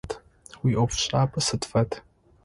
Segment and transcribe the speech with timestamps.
[0.63, 1.91] Уиӏофшӏапӏэ сыд фэд?